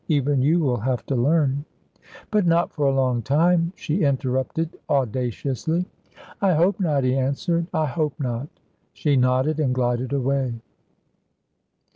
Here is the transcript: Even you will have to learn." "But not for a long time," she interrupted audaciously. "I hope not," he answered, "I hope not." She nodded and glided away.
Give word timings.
Even 0.07 0.41
you 0.41 0.57
will 0.59 0.77
have 0.79 1.05
to 1.05 1.15
learn." 1.15 1.63
"But 2.31 2.47
not 2.47 2.73
for 2.73 2.87
a 2.87 2.91
long 2.91 3.21
time," 3.21 3.71
she 3.75 4.01
interrupted 4.01 4.75
audaciously. 4.89 5.85
"I 6.41 6.53
hope 6.55 6.79
not," 6.79 7.03
he 7.03 7.15
answered, 7.15 7.67
"I 7.71 7.85
hope 7.85 8.19
not." 8.19 8.47
She 8.93 9.15
nodded 9.15 9.59
and 9.59 9.75
glided 9.75 10.11
away. 10.11 10.55